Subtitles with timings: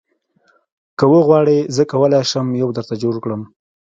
[0.97, 3.41] که وغواړې زه کولی شم یو درته جوړ کړم